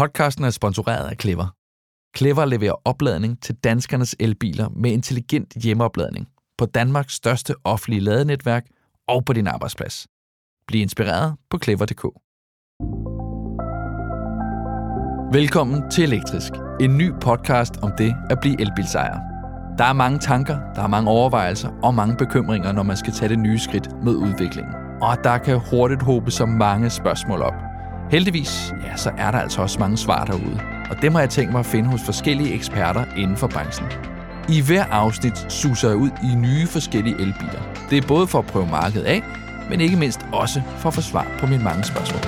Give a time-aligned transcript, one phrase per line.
[0.00, 1.54] Podcasten er sponsoreret af Clever.
[2.16, 8.66] Clever leverer opladning til danskernes elbiler med intelligent hjemmeopladning på Danmarks største offentlige ladenetværk
[9.08, 10.06] og på din arbejdsplads.
[10.66, 12.04] Bliv inspireret på clever.dk.
[15.34, 19.18] Velkommen til Elektrisk, en ny podcast om det at blive elbilsejer.
[19.78, 23.28] Der er mange tanker, der er mange overvejelser og mange bekymringer, når man skal tage
[23.28, 24.74] det nye skridt med udviklingen.
[25.02, 27.69] Og der kan hurtigt håbe så mange spørgsmål op.
[28.10, 30.60] Heldigvis, ja, så er der altså også mange svar derude.
[30.90, 33.86] Og dem har jeg tænkt mig at finde hos forskellige eksperter inden for branchen.
[34.48, 37.62] I hver afsnit suser jeg ud i nye forskellige elbiler.
[37.90, 39.22] Det er både for at prøve markedet af,
[39.70, 42.22] men ikke mindst også for at få svar på mine mange spørgsmål.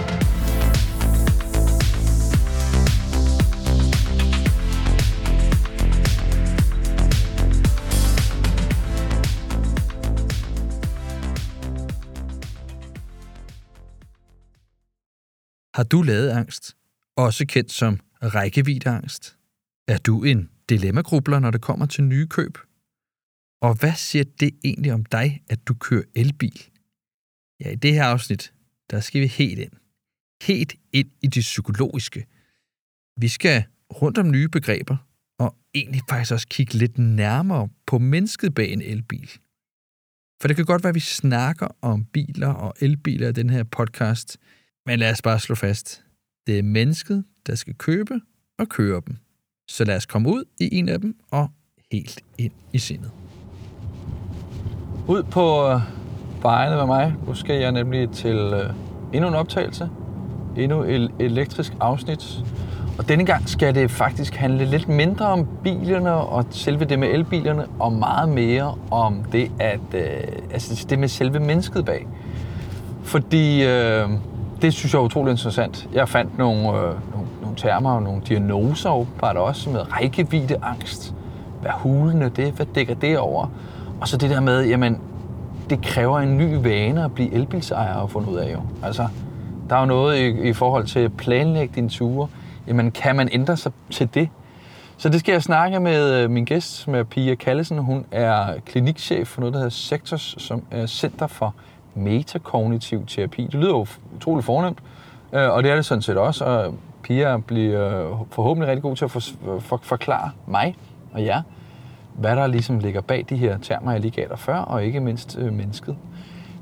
[15.75, 16.77] Har du lavet angst?
[17.17, 19.39] Også kendt som rækkeviddeangst?
[19.89, 22.59] Er du en dilemmagrubler, når det kommer til nye køb?
[23.63, 26.71] Og hvad siger det egentlig om dig, at du kører elbil?
[27.61, 28.55] Ja, i det her afsnit,
[28.91, 29.73] der skal vi helt ind.
[30.43, 32.27] Helt ind i det psykologiske.
[33.17, 33.65] Vi skal
[34.03, 34.97] rundt om nye begreber,
[35.39, 39.31] og egentlig faktisk også kigge lidt nærmere på mennesket bag en elbil.
[40.41, 43.65] For det kan godt være, at vi snakker om biler og elbiler i den her
[43.65, 44.39] podcast,
[44.87, 46.03] men lad os bare slå fast.
[46.47, 48.21] Det er mennesket, der skal købe
[48.59, 49.17] og køre dem.
[49.69, 51.49] Så lad os komme ud i en af dem og
[51.93, 53.11] helt ind i sindet.
[55.09, 55.81] Ud på øh,
[56.43, 57.15] vejene med mig.
[57.27, 58.71] Nu skal jeg nemlig til øh,
[59.13, 59.91] endnu en optagelse.
[60.57, 62.45] Endnu et elektrisk afsnit.
[62.99, 67.09] Og denne gang skal det faktisk handle lidt mindre om bilerne og selve det med
[67.09, 70.03] elbilerne, og meget mere om det, at, øh,
[70.51, 72.07] altså det med selve mennesket bag.
[73.03, 74.09] Fordi øh,
[74.63, 75.89] det synes jeg er utrolig interessant.
[75.93, 81.15] Jeg fandt nogle, øh, nogle, nogle termer og nogle diagnoser, åbenbart også med rækkeviddeangst.
[81.61, 82.53] Hvad hulene det?
[82.53, 83.47] Hvad dækker det over?
[84.01, 85.01] Og så det der med, jamen,
[85.71, 88.61] det kræver en ny vane at blive elbilsejer og fundet ud af jo.
[88.83, 89.09] Altså,
[89.71, 92.29] der er jo noget i, i forhold til at planlægge dine ture.
[92.67, 94.29] Jamen, kan man ændre sig til det?
[94.97, 97.79] Så det skal jeg snakke med øh, min gæst, med Pia Kallesen.
[97.79, 101.55] Hun er klinikchef for noget, der hedder Sectors, som er Center for
[101.95, 103.43] Metakognitiv Terapi.
[103.43, 103.87] Det lyder jo
[104.17, 104.79] utroligt fornemt,
[105.33, 106.45] øh, og det er det sådan set også.
[106.45, 109.21] Og Pia bliver forhåbentlig rigtig god til at for,
[109.61, 110.77] for, forklare mig
[111.13, 111.43] og jer,
[112.15, 115.01] hvad der ligesom ligger bag de her termer, jeg lige gav dig før, og ikke
[115.01, 115.97] mindst øh, mennesket.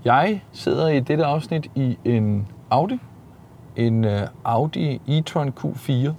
[0.05, 2.99] Jeg sidder i dette afsnit i en Audi,
[3.77, 6.12] en øh, Audi e-tron Q4,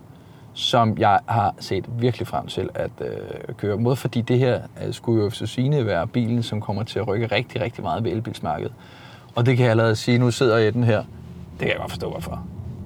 [0.54, 3.78] som jeg har set virkelig frem til at øh, køre.
[3.78, 7.08] mod, fordi det her øh, skulle jo efter sine være bilen, som kommer til at
[7.08, 8.74] rykke rigtig, rigtig meget ved elbilsmarkedet.
[9.36, 10.98] Og det kan jeg allerede sige, nu sidder jeg i den her.
[10.98, 12.44] Det kan jeg godt forstå, hvorfor.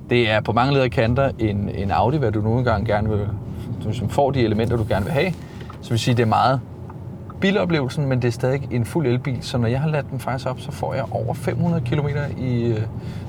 [0.10, 3.28] Det er på mange ledere kanter en, en Audi, hvad du nogle gange gerne vil,
[3.84, 5.34] du som får de elementer, du gerne vil have.
[5.82, 6.62] Så vil sige, det er meget
[7.42, 9.38] biloplevelsen, men det er stadig en fuld elbil.
[9.42, 12.64] Så når jeg har ladt den faktisk op, så får jeg over 500 km i,
[12.64, 12.82] øh,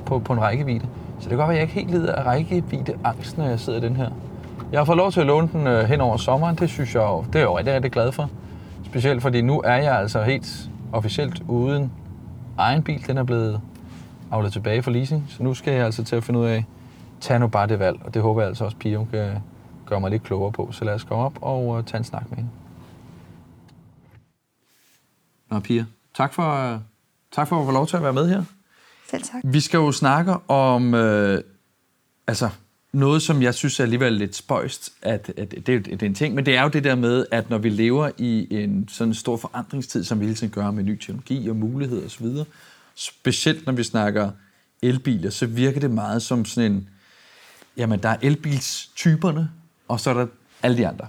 [0.06, 0.86] på, på en rækkevidde.
[1.18, 3.60] Så det kan godt være, at jeg ikke helt lider af rækkevidde angst, når jeg
[3.60, 4.08] sidder i den her.
[4.72, 6.56] Jeg har fået lov til at låne den øh, hen over sommeren.
[6.56, 8.30] Det synes jeg jo, det er jo rigtig, rigtig glad for.
[8.84, 11.92] Specielt fordi nu er jeg altså helt officielt uden
[12.58, 13.06] egen bil.
[13.06, 13.60] Den er blevet
[14.30, 15.26] afledt tilbage for leasing.
[15.28, 16.64] Så nu skal jeg altså til at finde ud af,
[17.20, 17.98] tag nu bare det valg.
[18.04, 19.38] Og det håber jeg altså også, Pia kan
[19.86, 20.68] gøre mig lidt klogere på.
[20.72, 22.50] Så lad os komme op og uh, tage en snak med hende.
[25.50, 25.84] Nå, Pia.
[26.14, 26.80] Tak for, uh,
[27.32, 28.42] tak for at få lov til at være med her.
[29.10, 29.40] Selv tak.
[29.44, 31.38] Vi skal jo snakke om uh,
[32.26, 32.50] altså,
[32.96, 36.34] noget, som jeg synes er alligevel lidt spøjst, at, at det, det er en ting,
[36.34, 39.36] men det er jo det der med, at når vi lever i en sådan stor
[39.36, 42.26] forandringstid, som vi hele tiden gør med ny teknologi og muligheder osv.,
[42.94, 44.30] specielt når vi snakker
[44.82, 46.88] elbiler, så virker det meget som sådan en,
[47.76, 49.50] jamen der er elbilstyperne,
[49.88, 50.26] og så er der
[50.62, 51.06] alle de andre.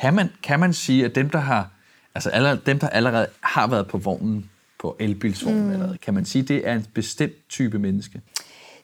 [0.00, 1.70] Kan man, kan man sige, at dem, der har,
[2.14, 5.72] altså alle, dem, der allerede har været på vognen, på elbilsvognen, mm.
[5.72, 8.20] eller, kan man sige, det er en bestemt type menneske?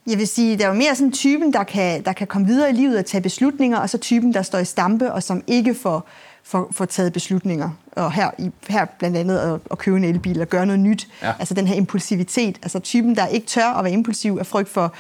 [0.07, 2.71] Jeg vil sige, der er jo mere sådan typen, der kan, der kan komme videre
[2.71, 5.75] i livet og tage beslutninger, og så typen, der står i stampe, og som ikke
[5.75, 6.09] får,
[6.43, 7.71] får, får taget beslutninger.
[7.93, 11.09] Og her, i, her blandt andet at, at købe en elbil og gøre noget nyt.
[11.23, 11.33] Ja.
[11.39, 12.59] Altså den her impulsivitet.
[12.63, 14.95] Altså typen, der ikke tør at være impulsiv af frygt for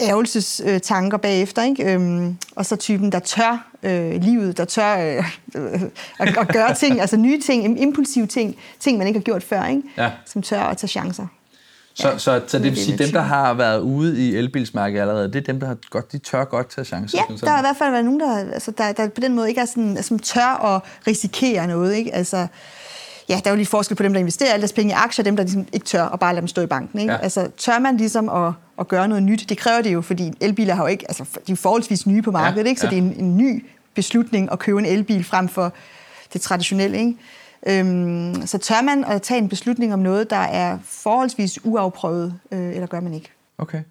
[0.00, 1.62] ærgelsestanker bagefter.
[1.62, 1.92] Ikke?
[1.92, 5.24] Øhm, og så typen, der tør øh, livet, der tør øh,
[5.54, 5.82] øh,
[6.18, 9.66] at, at gøre ting, altså nye ting, impulsive ting, ting man ikke har gjort før,
[9.66, 9.82] ikke?
[9.96, 10.10] Ja.
[10.26, 11.26] som tør at tage chancer.
[11.94, 15.28] Så, ja, så, så det vil sige, dem, der har været ude i elbilsmarkedet allerede,
[15.28, 17.18] det er dem, der har godt, de tør godt tage chancer?
[17.30, 19.48] Ja, der har i hvert fald været nogen, der, altså, der, der på den måde
[19.48, 21.94] ikke er sådan, altså, tør at risikere noget.
[21.94, 22.14] Ikke?
[22.14, 22.46] Altså,
[23.28, 25.22] ja, der er jo lige forskel på dem, der investerer alle deres penge i aktier,
[25.22, 27.00] og dem, der ligesom ikke tør at bare lade dem stå i banken.
[27.00, 27.12] Ikke?
[27.12, 27.18] Ja.
[27.18, 29.44] Altså, tør man ligesom at at gøre noget nyt.
[29.48, 32.30] Det kræver det jo, fordi elbiler har jo ikke, altså de er forholdsvis nye på
[32.30, 32.80] markedet, Ja, ikke?
[32.80, 32.90] så ja.
[32.90, 35.72] det er en, en ny beslutning at købe en elbil frem for
[36.32, 36.98] det traditionelle.
[36.98, 37.14] Ikke?
[37.66, 42.74] Øhm, så tør man at tage en beslutning om noget, der er forholdsvis uafprøvet, øh,
[42.74, 43.30] eller gør man ikke?
[43.58, 43.82] Okay.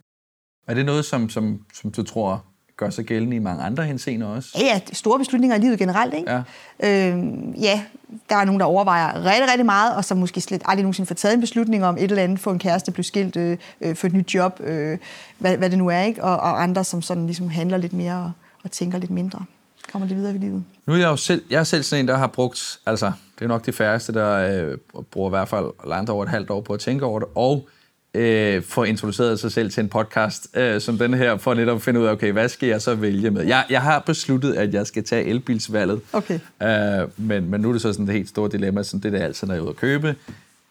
[0.67, 2.43] Er det noget, som, som, som du tror
[2.77, 4.49] gør sig gældende i mange andre henseender også?
[4.59, 6.31] Ja, ja, store beslutninger i livet generelt, ikke?
[6.79, 7.09] Ja.
[7.09, 7.83] Øhm, ja,
[8.29, 11.15] der er nogen, der overvejer rigtig, rigtig meget, og som måske slet aldrig nogensinde får
[11.15, 14.07] taget en beslutning om et eller andet, få en kæreste, blive skilt, øh, øh, få
[14.07, 14.97] et nyt job, øh,
[15.37, 16.23] hvad, hvad det nu er, ikke?
[16.23, 18.31] Og, og andre, som sådan ligesom handler lidt mere og,
[18.63, 19.45] og tænker lidt mindre.
[19.91, 20.63] Kommer det videre i livet.
[20.85, 23.11] Nu er jeg jo selv, jeg er selv sådan en, der har brugt, altså
[23.43, 24.77] det er nok de færreste, der øh,
[25.11, 27.67] bruger i hvert fald langt over et halvt år på at tænke over det, og
[28.13, 31.81] øh, få introduceret sig selv til en podcast øh, som den her, for netop at
[31.81, 33.43] finde ud af, okay, hvad skal jeg så vælge med?
[33.45, 36.39] Jeg, jeg har besluttet, at jeg skal tage elbilsvalget, Okay.
[36.63, 36.69] øh,
[37.17, 39.47] men, men nu er det så sådan et helt stort dilemma, sådan det er altid,
[39.47, 40.15] når jeg er ude at købe,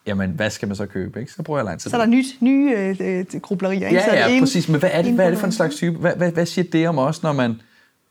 [0.06, 1.20] jamen hvad skal man så købe?
[1.20, 1.32] Ikke?
[1.32, 1.90] Så bruger jeg lang tid.
[1.90, 4.00] Så er der nyt, nye øh, grublerier, ikke?
[4.00, 4.68] Ja, ja, præcis.
[4.68, 5.98] Men hvad er, det, hvad er det for en slags type?
[5.98, 7.60] Hvad, hvad, hvad siger det om os, når man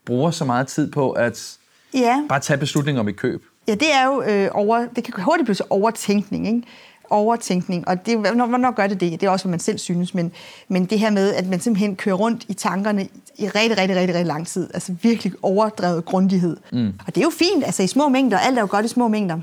[0.06, 1.56] bruger så meget tid på at
[1.94, 2.22] Ja.
[2.28, 3.42] bare tage beslutninger om et køb?
[3.68, 6.62] Ja, det er jo øh, over, det kan hurtigt blive så overtænkning, ikke?
[7.10, 9.20] Overtænkning, og det, hvornår, hvornår gør det det?
[9.20, 10.32] Det er også, hvad man selv synes, men,
[10.68, 14.14] men det her med, at man simpelthen kører rundt i tankerne i rigtig, rigtig, rigtig,
[14.14, 16.56] rigtig lang tid, altså virkelig overdrevet grundighed.
[16.72, 16.92] Mm.
[17.06, 19.08] Og det er jo fint, altså i små mængder, alt er jo godt i små
[19.08, 19.38] mængder.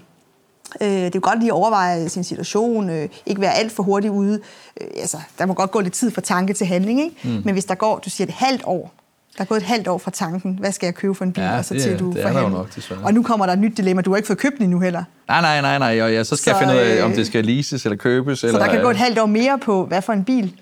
[0.81, 3.83] Øh, det er jo godt lige at overveje sin situation, øh, ikke være alt for
[3.83, 4.39] hurtigt ude.
[4.81, 7.15] Øh, altså, der må godt gå lidt tid fra tanke til handling, ikke?
[7.23, 7.41] Mm.
[7.45, 8.93] Men hvis der går, du siger et halvt år,
[9.39, 11.43] der er gået et halvt år fra tanken, hvad skal jeg købe for en bil,
[11.43, 12.99] Ja, og så det til du det er der jo nok, desværre.
[13.03, 15.03] Og nu kommer der et nyt dilemma, du har ikke fået købt den endnu heller.
[15.27, 16.01] Nej, nej, nej, nej.
[16.01, 17.95] Og ja, så skal Så, jeg finde ud af, om øh, det skal leases eller
[17.97, 18.39] købes.
[18.39, 20.53] Så eller, der kan gå et halvt år mere på, hvad for en bil.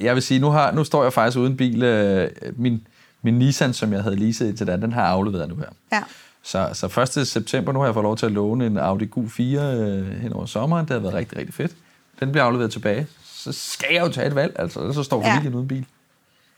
[0.00, 1.82] Jeg vil sige, nu, har, nu står jeg faktisk uden bil.
[1.82, 2.80] Øh, Min,
[3.22, 5.66] min Nissan, som jeg havde leaset til den, den har jeg afleveret nu her.
[5.92, 6.02] Ja.
[6.42, 7.28] Så, så 1.
[7.28, 10.46] september, nu har jeg fået lov til at låne en Audi Q4 øh, hen over
[10.46, 10.86] sommeren.
[10.86, 11.72] Det har været rigtig, rigtig fedt.
[12.20, 13.06] Den bliver afleveret tilbage.
[13.34, 14.92] Så skal jeg jo tage et valg, altså.
[14.92, 15.30] Så står Ja.
[15.34, 15.86] familien uden bil.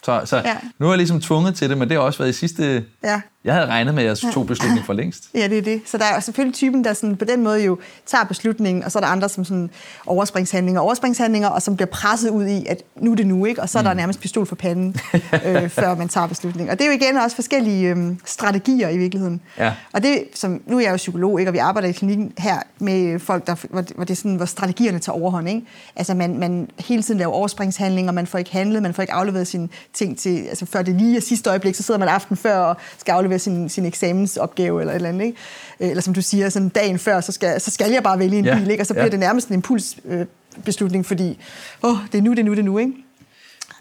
[0.05, 0.57] Så, så Ja.
[0.79, 2.85] nu er jeg ligesom tvunget til det, men det har også været i sidste...
[3.05, 3.21] Ja.
[3.45, 5.25] Jeg havde regnet med, at jeg tog beslutningen for længst.
[5.35, 5.81] Ja, det er det.
[5.87, 8.99] Så der er selvfølgelig typen, der sådan, på den måde jo tager beslutningen, og så
[8.99, 9.71] er der andre som sådan
[10.07, 13.63] overspringshandlinger, overspringshandlinger, og som bliver presset ud i, at nu er det nu, ikke?
[13.63, 14.97] Og så er der nærmest pistol for panden,
[15.47, 16.71] øh, før man tager beslutningen.
[16.71, 19.41] Og det er jo igen også forskellige øh, strategier i virkeligheden.
[19.59, 19.73] Ja.
[19.93, 21.51] Og det, som, nu er jeg jo psykolog, ikke?
[21.51, 24.35] og vi arbejder i klinikken her med folk, der, hvor, det- hvor det er sådan,
[24.35, 25.49] hvor strategierne tager overhånd.
[25.49, 25.63] Ikke?
[25.97, 29.47] Altså man, man hele tiden laver overspringshandlinger, man får ikke handlet, man får ikke afleveret
[29.47, 32.57] sine ting til, altså før det lige er sidste øjeblik, så sidder man aften før
[32.59, 35.25] og skal aflevere sin, sin eksamensopgave eller et eller andet.
[35.27, 35.39] Ikke?
[35.79, 38.45] Eller som du siger, sådan dagen før, så skal, så skal jeg bare vælge en
[38.45, 38.83] Ja, bil, ikke?
[38.83, 39.11] og så bliver ja.
[39.11, 40.29] det nærmest en impulsbeslutning,
[40.65, 41.39] beslutning, fordi
[41.83, 42.79] åh, det er nu, det er nu, det er nu.
[42.79, 42.93] Ikke?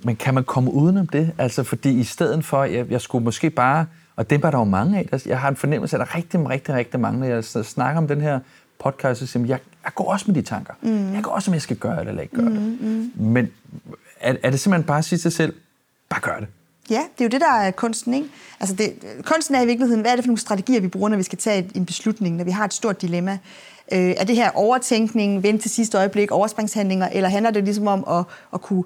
[0.04, 1.31] Men kan man komme udenom det?
[1.38, 3.86] Altså, fordi i stedet for, jeg, jeg skulle måske bare,
[4.16, 6.13] og det var der jo mange af, der- jeg har en fornemmelse af, at der
[6.13, 8.40] er rigtig, rigtig, rigtig mange, når jeg snakker om den her
[8.84, 10.74] podcast, så siger jeg, jeg, går også med de tanker.
[10.81, 11.13] Mm.
[11.13, 12.78] Jeg går også, om jeg skal gøre det eller ikke gøre mm,
[13.16, 13.22] det.
[13.22, 13.48] Men
[14.19, 15.54] er, er det simpelthen bare at sige til sig selv,
[16.10, 16.48] bare gør det?
[16.89, 18.13] Ja, det er jo det, der er kunsten.
[18.13, 18.27] Ikke?
[18.59, 18.94] Altså det,
[19.24, 21.38] kunsten er i virkeligheden, hvad er det for nogle strategier, vi bruger, når vi skal
[21.38, 23.38] tage en beslutning, når vi har et stort dilemma.
[23.91, 28.03] Øh, er det her overtænkning, vente til sidste øjeblik, overspringshandlinger, eller handler det ligesom om
[28.09, 28.83] at, at kunne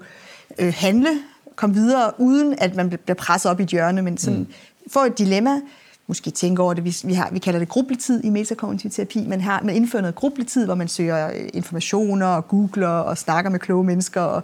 [0.58, 1.10] øh, handle,
[1.56, 4.52] komme videre, uden at man bliver presset op i et hjørne, men sådan, mm.
[4.92, 5.60] få et dilemma,
[6.06, 6.84] måske tænke over det.
[6.84, 9.26] Vi, vi, har, vi kalder det grubletid i metakognitiv terapi.
[9.26, 13.50] Man, har, man indfører noget grubletid, hvor man søger øh, informationer og googler og snakker
[13.50, 14.20] med kloge mennesker.
[14.20, 14.42] Og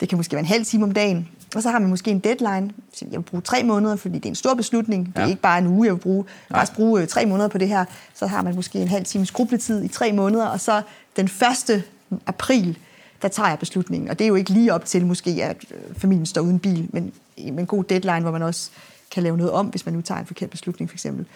[0.00, 1.28] det kan måske være en halv time om dagen.
[1.56, 2.70] Og så har man måske en deadline.
[3.02, 5.06] Jeg vil bruge tre måneder, fordi det er en stor beslutning.
[5.06, 5.28] Det er Ja.
[5.28, 6.24] ikke bare en uge, jeg vil bruge.
[6.50, 7.84] Vil bruge øh, tre måneder på det her.
[8.14, 10.46] Så har man måske en halv times grubletid i tre måneder.
[10.46, 10.82] Og så
[11.16, 11.24] den
[11.68, 11.82] 1.
[12.26, 12.78] april,
[13.22, 14.10] der tager jeg beslutningen.
[14.10, 16.88] Og det er jo ikke lige op til måske, at øh, familien står uden bil,
[16.92, 18.70] men med en god deadline, hvor man også
[19.10, 21.26] kan lave noget om, hvis man nu tager en forkert beslutning, for eksempel.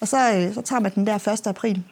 [0.00, 1.46] Og så, øh, så tager man den der 1.
[1.46, 1.82] april,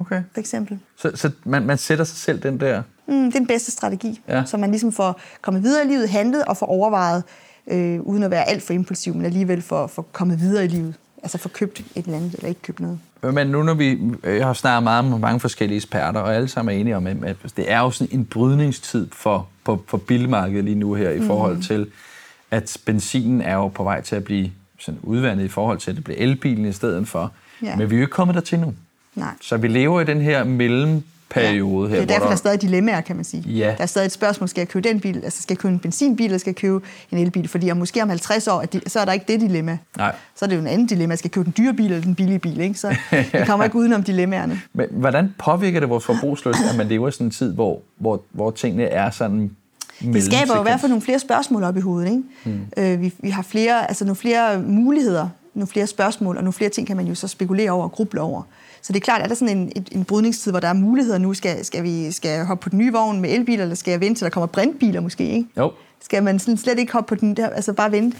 [0.00, 0.22] Okay.
[0.32, 0.78] for eksempel.
[0.96, 2.82] Så, så man, man sætter sig selv den der...
[3.06, 4.44] Mm, det er den bedste strategi, Ja.
[4.46, 7.22] så man ligesom får kommet videre i livet, handlet og får overvejet,
[7.66, 10.94] øh, uden at være alt for impulsiv, men alligevel får, får kommet videre i livet.
[11.22, 12.98] Altså få købt et eller andet, eller ikke købt noget.
[13.22, 16.76] Men nu når vi, jeg har snakket meget med mange forskellige eksperter, og alle sammen
[16.76, 20.74] er enige om, at det er jo sådan en brydningstid for, for, for bilmarkedet lige
[20.74, 21.90] nu her, i forhold til,
[22.56, 25.96] at benzinen er jo på vej til at blive sådan udvandet i forhold til, at
[25.96, 27.32] det bliver elbilen i stedet for.
[27.62, 27.76] Ja.
[27.76, 28.74] Men vi er jo ikke kommet dertil nu.
[29.14, 29.30] Nej.
[29.40, 32.62] Så vi lever i den her mellemperiode her, Det er derfor, hvor der er stadig
[32.62, 33.42] dilemmaer, kan man sige.
[33.42, 33.74] Ja.
[33.76, 35.78] Der er stadig et spørgsmål, skal jeg købe den bil, altså skal jeg købe en
[35.78, 37.48] benzinbil, eller skal jeg købe en elbil?
[37.48, 39.78] Fordi om måske om 50 år, de- så er der ikke det dilemma.
[39.96, 40.14] Nej.
[40.36, 42.14] Så er det jo en anden dilemma, skal jeg købe den dyre bil eller den
[42.14, 42.60] billige bil?
[42.60, 42.74] Ikke?
[42.74, 42.96] Så
[43.32, 44.60] vi kommer ikke udenom dilemmaerne.
[44.72, 48.22] Men hvordan påvirker det vores forbrugsløst, at man lever i sådan en tid, hvor, hvor,
[48.30, 49.50] hvor tingene er sådan
[50.00, 52.10] Det skaber jo i hvert fald nogle flere spørgsmål op i hovedet.
[52.10, 52.22] Ikke?
[52.44, 52.60] Mm.
[52.76, 56.70] Øh, vi, vi har flere, altså nogle flere muligheder, nogle flere spørgsmål, og nogle flere
[56.70, 58.42] ting kan man jo så spekulere over og gruble over.
[58.82, 61.18] Så det er klart, er der sådan en, en, en brydningstid, hvor der er muligheder
[61.18, 61.34] nu?
[61.34, 64.00] Skal, skal vi skal jeg hoppe på den nye vogn med elbiler, eller skal jeg
[64.00, 65.30] vente til der kommer brintbiler måske?
[65.30, 65.48] Ikke?
[65.56, 65.72] Jo.
[66.00, 68.16] Skal man slet ikke hoppe på den der, altså bare vente?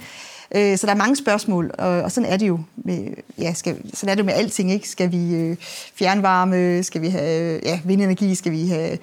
[0.54, 3.76] Øh, så der er mange spørgsmål, og, og sådan er det jo med, ja, skal,
[3.95, 4.73] sådan er det med alting.
[4.73, 4.88] Ikke?
[4.88, 5.56] Skal vi øh,
[5.95, 6.83] fjernvarme?
[6.83, 8.35] Skal vi have ja, vindenergi?
[8.35, 8.99] Skal vi have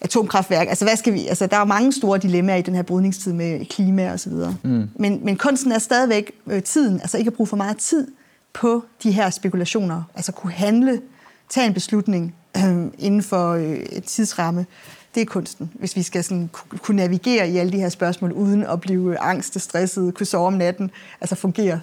[0.00, 0.68] atomkraftværk?
[0.68, 1.26] Altså, hvad skal vi?
[1.26, 4.56] Altså, der er mange store dilemmaer i den her brydningstid med klima og så videre.
[4.62, 4.90] Mm.
[4.96, 8.08] Men, men kunsten er stadigvæk øh, tiden, altså ikke at bruge for meget tid
[8.52, 10.02] på de her spekulationer.
[10.14, 11.00] Altså kunne handle,
[11.48, 14.66] tage en beslutning øh, inden for øh, et tidsramme
[15.14, 15.70] det er kunsten.
[15.74, 16.50] Hvis vi skal sådan
[16.82, 20.52] kunne navigere i alle de her spørgsmål, uden at blive angst stresset, kunne sove om
[20.52, 20.90] natten,
[21.20, 21.80] altså fungere.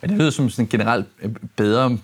[0.00, 1.98] Men det lyder som sådan en generelt øh, bedre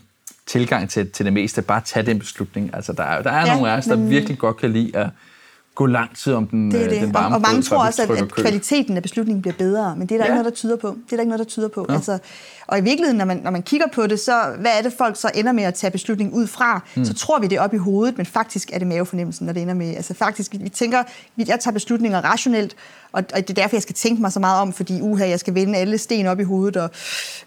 [0.47, 2.71] tilgang til, til det meste, bare tage den beslutning.
[2.75, 4.11] Altså, der er, der er ja, nogle af os, der men...
[4.11, 5.11] virkelig godt kan lide at
[5.75, 7.03] gå lang tid om den, det er det.
[7.03, 10.09] den varme Og, og mange tror også, at, at kvaliteten af beslutningen bliver bedre, men
[10.09, 10.29] det er der ja.
[10.31, 10.89] ikke noget, der tyder på.
[10.89, 11.87] Det er der ikke noget, der tyder på.
[11.89, 11.95] Ja.
[11.95, 12.19] Altså,
[12.67, 15.17] og i virkeligheden, når man, når man kigger på det, så hvad er det, folk
[15.17, 16.81] så ender med at tage beslutningen ud fra?
[16.97, 17.05] Mm.
[17.05, 19.75] Så tror vi det op i hovedet, men faktisk er det mavefornemmelsen, når det ender
[19.75, 19.97] med.
[19.97, 21.03] Altså faktisk, vi tænker,
[21.39, 22.77] jeg tager beslutninger rationelt,
[23.15, 25.41] og, og det er derfor, jeg skal tænke mig så meget om, fordi uha, jeg
[25.41, 26.91] skal vende alle sten op i hovedet, og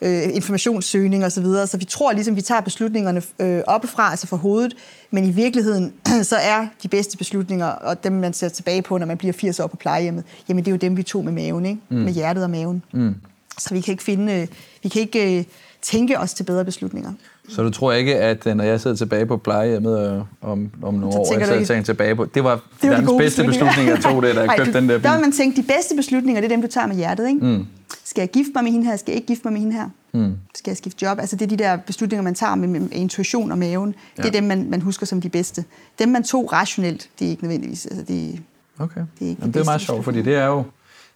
[0.01, 1.67] øh, informationssøgning og så videre.
[1.67, 4.73] Så vi tror ligesom, vi tager beslutningerne øh, oppefra, altså fra hovedet,
[5.11, 5.93] men i virkeligheden,
[6.23, 9.59] så er de bedste beslutninger, og dem man ser tilbage på, når man bliver 80
[9.59, 11.81] år på plejehjemmet, jamen det er jo dem, vi tog med maven, ikke?
[11.89, 11.97] Mm.
[11.97, 12.83] med hjertet og maven.
[12.93, 13.15] Mm.
[13.57, 14.47] Så vi kan ikke finde, øh,
[14.83, 15.43] vi kan ikke øh,
[15.81, 17.11] tænke os til bedre beslutninger.
[17.49, 21.13] Så du tror ikke, at øh, når jeg sidder tilbage på plejehjemmet om, om nogle
[21.13, 24.23] så år, jeg sidder tilbage på, det var det var de bedste beslutning, jeg tog
[24.23, 25.03] det, da jeg købte den der bil?
[25.03, 27.27] Der vil man tænke, de bedste beslutninger, det er dem, du tager med hjertet.
[27.27, 27.45] Ikke?
[27.45, 27.65] Mm.
[28.03, 28.95] Skal jeg gifte mig med hende her?
[28.95, 29.89] Skal jeg ikke gifte mig med hende her?
[30.13, 30.33] Mm.
[30.55, 31.19] Skal jeg skifte job?
[31.19, 33.95] Altså det er de der beslutninger, man tager med, med intuition og maven.
[34.17, 34.23] Ja.
[34.23, 35.63] Det er dem, man, man husker som de bedste.
[35.99, 37.85] Dem, man tog rationelt, det er ikke nødvendigvis.
[37.85, 38.39] Altså, det,
[38.79, 39.01] okay.
[39.19, 40.57] det er, ikke Jamen, det er meget sjovt, fordi det er jo,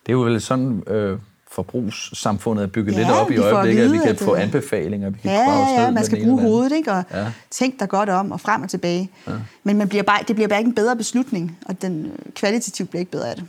[0.05, 0.83] det er jo vel sådan...
[0.87, 1.17] Øh,
[1.51, 5.31] forbrugssamfundet er bygget ja, lidt op i øjeblikket, at vi kan få anbefalinger, vi kan
[5.31, 6.91] ja, ja, ja, man skal bruge hovedet, ikke?
[6.91, 7.25] og ja.
[7.49, 9.11] tænke dig godt om, og frem og tilbage.
[9.27, 9.31] Ja.
[9.63, 12.99] Men man bliver bare, det bliver bare ikke en bedre beslutning, og den kvalitativt bliver
[12.99, 13.45] ikke bedre af det.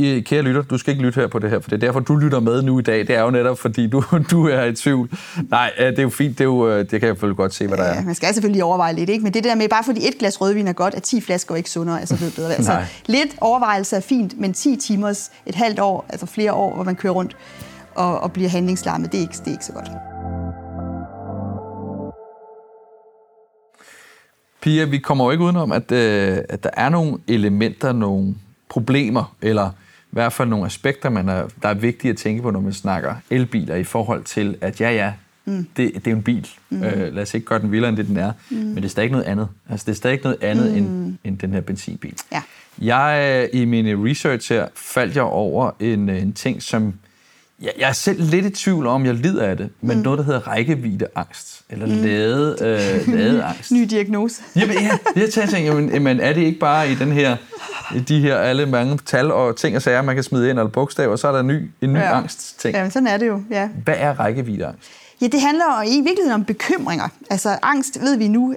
[0.00, 2.16] Kære lytter, du skal ikke lytte her på det her, for det er derfor, du
[2.16, 2.98] lytter med nu i dag.
[2.98, 5.10] Det er jo netop, fordi du, du er i tvivl.
[5.50, 7.78] Nej, det er jo fint, det, er jo, det kan jeg selvfølgelig godt se, hvad
[7.78, 8.02] der er.
[8.04, 9.24] man skal selvfølgelig overveje lidt, ikke?
[9.24, 11.56] men det der med, bare fordi et glas rødvin er godt, at 10 flasker er
[11.56, 12.54] ikke sundere, altså det bedre.
[12.54, 16.84] Altså, lidt overvejelse er fint, men 10 timers, et halvt år, altså flere år, hvor
[16.84, 17.36] man kører rundt,
[17.94, 19.12] og, og bliver handlingslammet.
[19.12, 19.88] Det er, ikke, det er ikke så godt.
[24.62, 28.34] Pia, vi kommer jo ikke udenom, at, øh, at der er nogle elementer, nogle
[28.68, 29.70] problemer, eller
[30.10, 33.14] hvert fald nogle aspekter, man er, der er vigtige at tænke på, når man snakker
[33.30, 35.12] elbiler, i forhold til, at ja, ja,
[35.44, 35.66] mm.
[35.76, 36.48] det, det er en bil.
[36.70, 36.82] Mm.
[36.82, 38.32] Øh, lad os ikke gøre den vildere, end det den er.
[38.50, 38.56] Mm.
[38.56, 39.48] Men det er stadig noget andet.
[39.70, 40.78] Altså, det er stadig noget andet mm.
[40.78, 42.14] end, end den her benzinbil.
[42.32, 42.42] Ja.
[42.78, 46.94] Jeg, i min research her, faldt jeg over en, en ting, som
[47.60, 50.02] jeg, jeg er selv lidt i tvivl om, jeg lider af det, men mm.
[50.02, 51.92] noget, der hedder rækkeviddeangst, eller mm.
[51.92, 53.72] lade, øh, ladeangst.
[53.76, 54.42] Ny diagnose.
[54.56, 57.36] jamen, ja, jeg tænker, jamen, jamen, er det ikke bare i den her,
[58.08, 61.16] de her alle mange tal og ting og sager, man kan smide ind, eller bogstaver,
[61.16, 62.16] så er der en ny, en ny ja.
[62.16, 62.74] angst-ting.
[62.74, 63.68] Jamen, sådan er det jo, ja.
[63.84, 64.90] Hvad er rækkeviddeangst?
[65.20, 67.08] Ja, det handler i virkeligheden om bekymringer.
[67.30, 68.56] Altså angst, ved vi nu, øh,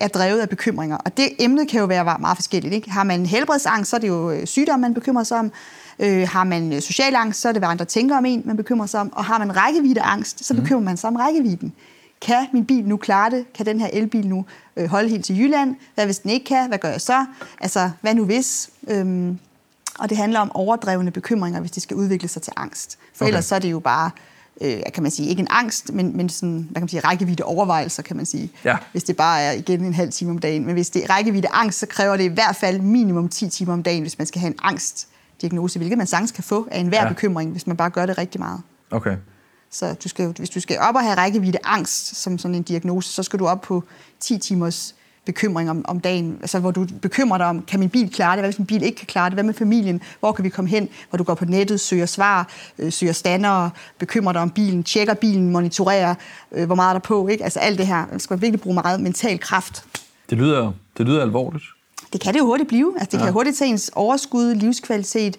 [0.00, 0.96] er drevet af bekymringer.
[0.96, 2.74] Og det emne kan jo være meget forskelligt.
[2.74, 2.90] Ikke?
[2.90, 5.52] Har man helbredsangst, så er det jo øh, sygdom, man bekymrer sig om.
[5.98, 8.56] Øh, har man øh, social angst, så er det, hvad andre tænker om en, man
[8.56, 9.12] bekymrer sig om.
[9.12, 10.62] Og har man rækkeviddeangst, så mhm.
[10.62, 11.72] bekymrer man sig om rækkevidden.
[12.20, 13.52] Kan min bil nu klare det?
[13.52, 14.44] Kan den her elbil nu
[14.76, 15.76] øh, holde helt til Jylland?
[15.94, 16.68] Hvad hvis den ikke kan?
[16.68, 17.24] Hvad gør jeg så?
[17.60, 18.70] Altså, hvad nu hvis?
[18.88, 19.38] Øhm,
[19.98, 22.98] og det handler om overdrevne bekymringer, hvis det skal udvikle sig til angst.
[23.14, 23.28] For okay.
[23.28, 24.10] ellers så er det jo bare
[24.60, 27.42] øh, kan man sige, ikke en angst, men, men sådan, hvad kan man sige, rækkevidde
[27.42, 28.52] overvejelser, kan man sige.
[28.64, 28.76] Ja.
[28.92, 30.66] Hvis det bare er igen en halv time om dagen.
[30.66, 33.72] Men hvis det er rækkevidde angst, så kræver det i hvert fald minimum 10 timer
[33.72, 37.02] om dagen, hvis man skal have en angstdiagnose, hvilket man sagtens kan få af enhver
[37.02, 37.08] ja.
[37.08, 38.60] bekymring, hvis man bare gør det rigtig meget.
[38.90, 39.16] Okay.
[39.70, 43.12] Så du skal, hvis du skal op og have rækkevidde angst som sådan en diagnose,
[43.12, 43.84] så skal du op på
[44.20, 48.10] 10 timers bekymring om, om dagen, altså hvor du bekymrer dig om, kan min bil
[48.10, 50.44] klare det, hvad hvis min bil ikke kan klare det, hvad med familien, hvor kan
[50.44, 52.48] vi komme hen, hvor du går på nettet, søger svar,
[52.78, 56.14] øh, søger stander, bekymrer dig om bilen, tjekker bilen, monitorerer,
[56.52, 57.44] øh, hvor meget er der på, ikke?
[57.44, 59.84] altså alt det her, man skal virkelig bruge meget mental kraft.
[60.30, 61.64] Det lyder, det lyder alvorligt.
[62.12, 63.24] Det kan det jo hurtigt blive, altså det ja.
[63.24, 65.36] kan hurtigt tage ens overskud, livskvalitet,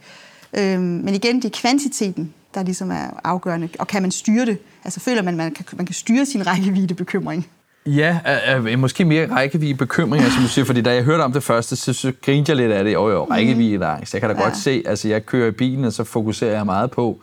[0.54, 4.58] øh, men igen, det er kvantiteten, der ligesom er afgørende, og kan man styre det,
[4.84, 7.48] altså føler man, man kan, man kan styre sin rækkevidde bekymring.
[7.86, 8.20] Ja,
[8.56, 11.76] øh, måske mere rækkevidde bekymringer, som du siger, fordi da jeg hørte om det første,
[11.76, 12.94] så, så grinte jeg lidt af det.
[12.94, 14.14] Jo, jo, rækkevidde angst.
[14.14, 14.44] Jeg kan da ja.
[14.44, 17.20] godt se, altså jeg kører i bilen, og så fokuserer jeg meget på,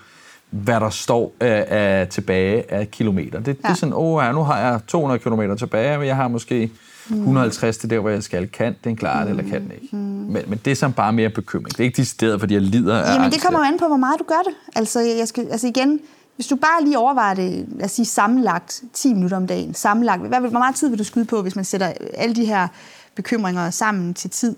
[0.51, 3.39] hvad der står af, af tilbage af kilometer.
[3.39, 3.53] Det, ja.
[3.53, 6.71] det er sådan, åh, ja, nu har jeg 200 km tilbage, men jeg har måske
[7.11, 8.49] 150 til der, hvor jeg skal.
[8.49, 9.97] Kan den klare det, eller kan den ikke?
[9.97, 9.99] Mm.
[9.99, 11.69] Men, men det er sådan bare mere bekymring.
[11.69, 13.97] Det er ikke de steder, fordi jeg lider af Jamen, det kommer an på, hvor
[13.97, 14.55] meget du gør det.
[14.77, 16.01] Altså, jeg skal, altså igen,
[16.39, 20.23] hvis du bare lige overvejer det, lad os sige sammenlagt 10 minutter om dagen, sammenlagt,
[20.23, 22.69] hvad, hvor meget tid vil du skyde på, hvis man sætter alle de her
[23.15, 24.57] bekymringer sammen til tid?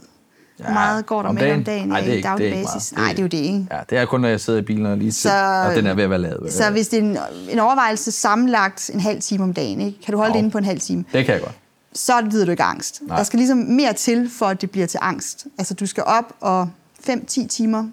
[0.58, 1.58] Hvor meget går der om med dagen?
[1.58, 2.92] om dagen Nej, i det er ikke- daglig det er ikke basis?
[2.92, 3.04] meget.
[3.06, 3.66] Nej, det er jo det, ikke?
[3.70, 5.86] Ja, det er kun, når jeg sidder i bilen og lige Så- så, og den
[5.86, 6.52] er ved at være lavet.
[6.52, 7.18] Så hvis det er en,
[7.50, 9.98] en overvejelse sammenlagt en halv time om dagen, ikke?
[10.04, 10.32] kan du holde Jo.
[10.34, 11.54] det inde på en halv time, Det kan jeg godt.
[11.94, 13.00] så lider du ikke angst.
[13.06, 13.16] Nej.
[13.16, 15.46] Der skal ligesom mere til, for at det bliver til angst.
[15.58, 16.70] Altså, du skal op og
[17.06, 17.88] 5-10 timer,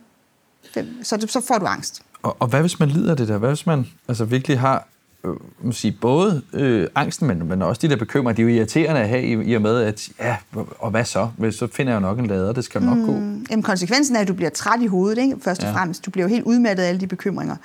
[0.73, 2.01] fem, så, så får du angst.
[2.23, 3.37] Og, og hvad hvis man lider af det der?
[3.37, 4.87] Hvad hvis man altså virkelig har
[5.23, 8.57] øh, man sige, både øh, angsten, men, men også de der bekymringer, de er jo
[8.59, 10.37] irriterende at have i, i og med, at ja,
[10.79, 11.29] og hvad så?
[11.51, 13.11] Så finder jeg jo nok en lader, det skal nok gå.
[13.51, 15.35] Jamen, konsekvensen er, at du bliver træt i hovedet, ikke?
[15.41, 15.75] først og Ja.
[15.75, 16.05] fremmest.
[16.05, 17.55] Du bliver jo helt udmattet af alle de bekymringer.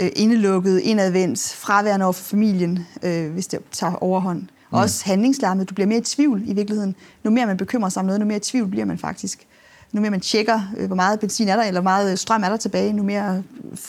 [0.00, 4.40] Øh, indelukket, indadvendt, fraværende over for familien, øh, hvis det tager overhånd.
[4.40, 4.48] Mm.
[4.78, 5.68] Også handlingslammet.
[5.70, 6.94] Du bliver mere i tvivl i virkeligheden.
[7.24, 9.46] Nu mere man bekymrer sig om noget, nu mere i tvivl bliver man faktisk.
[9.92, 12.42] Nu mere man tjekker, øh, hvor meget benzin er der, eller hvor meget øh, strøm
[12.42, 13.42] er der tilbage, nu mere,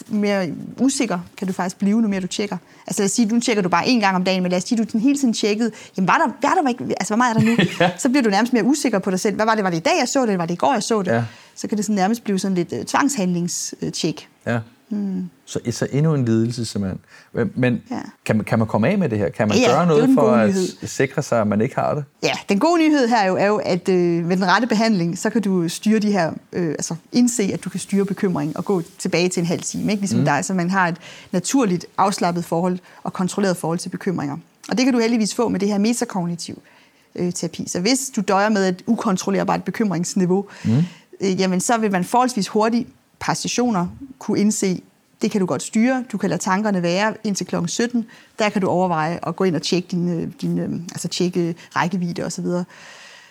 [0.07, 2.57] mere usikker kan du faktisk blive, nu mere du tjekker.
[2.87, 4.63] Altså lad os sige, nu tjekker du bare en gang om dagen, men lad os
[4.63, 7.35] sige, du sådan hele tiden tjekkede, jamen var der, var der ikke, altså hvor meget
[7.35, 7.57] er der nu?
[7.79, 7.91] Ja.
[7.97, 9.35] Så bliver du nærmest mere usikker på dig selv.
[9.35, 9.63] Hvad var det?
[9.63, 11.11] Var det i dag, jeg så det, eller var det i går, jeg så det?
[11.11, 11.23] Ja.
[11.55, 14.27] Så kan det sådan nærmest blive sådan lidt uh, tvangshandlingstjek.
[14.45, 14.59] Ja.
[14.89, 15.29] Mm.
[15.45, 16.99] Så, så endnu en lidelse, simpelthen.
[17.33, 17.99] Men, men Ja.
[18.25, 19.29] kan, man, kan man komme af med det her?
[19.29, 20.87] Kan man Ja, gøre noget for at nyhed.
[20.87, 22.03] sikre sig, at man ikke har det?
[22.23, 25.17] Ja, den gode nyhed her er jo, er jo at øh, med den rette behandling,
[25.17, 28.65] så kan du styre de her, øh, altså indse, at du kan styre bekymringen og
[28.65, 30.01] gå tilbage til en halv time, ikke?
[30.01, 30.25] ligesom mm.
[30.25, 30.97] dig, så man har et
[31.31, 34.37] naturligt afslappet forhold og kontrolleret forhold til bekymringer.
[34.69, 36.61] Og det kan du heldigvis få med det her metakognitiv
[37.15, 37.69] øh, terapi.
[37.69, 40.71] Så hvis du døjer med et ukontrollerbart bekymringsniveau, mm.
[41.21, 42.87] øh, jamen så vil man forholdsvis hurtigt
[43.19, 43.87] par sessioner
[44.19, 44.81] kunne indse,
[45.21, 46.03] det kan du godt styre.
[46.11, 47.55] Du kan lade tankerne være indtil kl.
[47.67, 48.05] 17.
[48.39, 51.55] Der kan du overveje at gå ind og tjekke, din, øh, din, øh, altså tjekke
[51.75, 52.65] rækkevidde og så videre,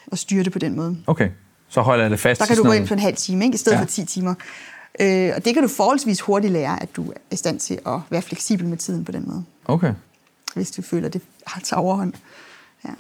[0.07, 0.97] og styre det på den måde.
[1.07, 1.29] Okay,
[1.69, 3.55] så holder jeg det fast Der kan du gå ind på en halv time, ikke?
[3.55, 3.83] i stedet ja.
[3.83, 4.35] for 10 timer.
[5.01, 8.01] Øh, og det kan du forholdsvis hurtigt lære, at du er i stand til at
[8.11, 9.93] være fleksibel med tiden på den måde, Okay.
[10.55, 12.13] hvis du føler, at det har taget overhånd.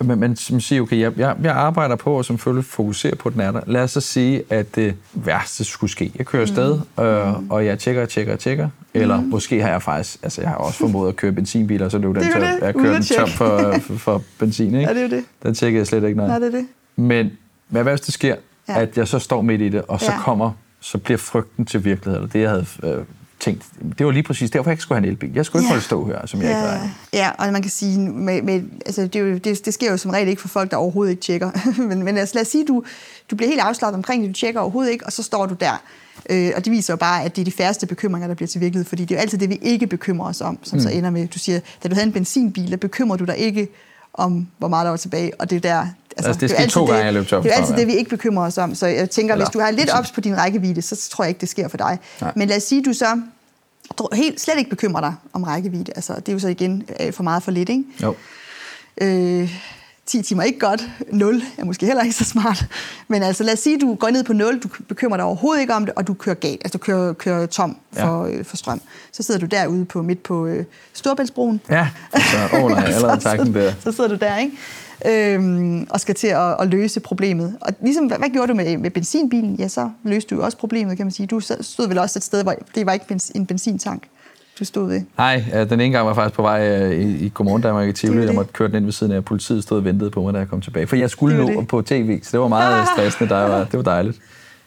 [0.00, 3.32] Men, men som siger, okay, jeg, jeg, jeg arbejder på at selvfølgelig fokusere på, at
[3.32, 3.60] den er der.
[3.66, 6.12] Lad os så sige, at det værste skulle ske.
[6.18, 7.04] Jeg kører afsted, Mm.
[7.04, 8.68] øh, og jeg tjekker og tjekker og tjekker.
[8.94, 11.98] Eller måske har jeg faktisk, altså jeg har også formået at køre benzinbiler, og så
[11.98, 12.40] løb den tør.
[12.66, 14.78] Jeg kører den tom for, for, for benzin, ikke?
[14.80, 15.24] Ja, det er jo det.
[15.42, 16.30] Den tjekker jeg slet ikke noget.
[16.30, 16.66] Nej, det er det.
[16.96, 17.30] Men
[17.68, 18.34] hvad hvis det sker,
[18.68, 18.72] Ja.
[18.74, 18.80] ja.
[18.82, 20.18] at jeg så står midt i det, og så Ja.
[20.18, 20.50] kommer,
[20.80, 23.04] så bliver frygten til virkelighed, eller det, jeg havde øh,
[23.40, 23.64] tænkt.
[23.98, 25.34] Det var lige præcis derfor, jeg ikke skulle have en elbil.
[25.34, 25.72] Jeg skulle ikke Ja.
[25.74, 26.88] holde stå her, som jeg ikke regner.
[27.12, 29.96] Ja, og man kan sige, med, med, altså det, er jo, det, det sker jo
[29.96, 31.50] som regel ikke for folk, der overhovedet ikke tjekker.
[31.88, 32.82] men, men altså, lad os sige, du,
[33.30, 35.82] du bliver helt afslappet omkring det, du tjekker overhovedet ikke, og så står du der.
[36.30, 38.60] Øh, og det viser jo bare, at det er de færreste bekymringer, der bliver til
[38.60, 40.82] virkelighed, fordi det er jo altid det, vi ikke bekymrer os om, som mm.
[40.82, 43.68] så ender med, du siger, da du havde en benzinbil, der bekymrer du dig ikke
[44.14, 45.86] om, hvor meget der var tilbage, og det er der...
[46.26, 48.10] Altså, det er skete to gange, jeg løb tør Det er altid det, vi ikke
[48.10, 48.74] bekymrer os om.
[48.74, 51.28] Så jeg tænker, Eller- hvis du har lidt ops på din rækkevidde, så tror jeg
[51.28, 51.98] ikke, det sker for dig.
[52.20, 52.32] Nej.
[52.36, 53.20] Men lad os sige, du så
[54.12, 55.92] helt slet ikke bekymrer dig om rækkevidde.
[55.96, 57.84] Altså, det er jo så igen øh, for meget for lidt, ikke?
[58.02, 58.14] Jo.
[59.00, 59.58] Øh,
[60.06, 60.88] 10 timer er ikke godt.
[61.12, 62.66] 0 er måske heller ikke så smart.
[63.08, 65.60] Men altså, lad os sige, at du går ned på 0, du bekymrer dig overhovedet
[65.60, 68.32] ikke om det, og du kører galt, altså du kører, kører tom for, ja.
[68.32, 68.80] øh, for strøm.
[69.12, 71.60] Så sidder du derude på midt på øh, Storbæltsbroen.
[71.70, 73.72] Ja, altså, oh, nej, allerede tak den der.
[73.84, 74.56] Så sidder du der, ikke?
[75.06, 77.56] Øhm, og skal til at, at løse problemet.
[77.60, 79.54] Og ligesom, hvad, hvad gjorde du med, med benzinbilen?
[79.54, 81.26] Ja, så løste du også problemet, kan man sige.
[81.26, 84.02] Du stod vel også et sted, hvor det var ikke en benzintank,
[84.58, 85.02] du stod ved.
[85.18, 87.88] Nej, øh, den ene gang var jeg faktisk på vej øh, i, i Godmorgen Danmark
[87.88, 88.24] i Tivoli.
[88.26, 89.24] Jeg måtte køre den ind ved siden af.
[89.24, 90.86] Politiet stod og ventede på mig, da jeg kom tilbage.
[90.86, 91.68] For jeg skulle nå det.
[91.68, 93.28] på tv, så det var meget stressende.
[93.34, 94.18] Der var, det var dejligt.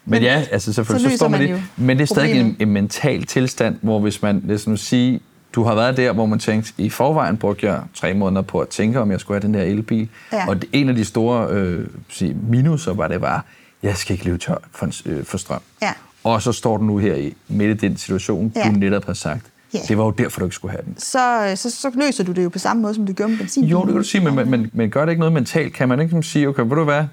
[0.05, 1.63] Men, Men ja, altså selvfølgelig, så så, står man man det.
[1.77, 5.19] Men det er stadig en, en mental tilstand, hvor hvis man, lad os nu sige,
[5.53, 8.67] du har været der, hvor man tænkte, i forvejen brugte jeg tre måneder på at
[8.67, 10.09] tænke, om jeg skulle have den her elbil.
[10.33, 10.47] Ja.
[10.49, 13.45] Og en af de store øh, sige, minuser var det var,
[13.83, 15.61] jeg skal ikke leve tør for, øh, for strøm.
[15.81, 15.91] Ja.
[16.23, 18.69] Og så står du nu her i midt i den situation, Ja.
[18.69, 19.45] du netop har sagt.
[19.73, 19.79] Ja.
[19.87, 20.95] Det var jo derfor, du ikke skulle have den.
[20.97, 23.71] Så, så, så løser du det jo på samme måde, som du gjorde med benzinbilen.
[23.71, 25.73] Jo, det kan du sige, men, men, men, gør det ikke noget mentalt?
[25.73, 27.03] Kan man ikke sådan sige, okay, ved du hvad?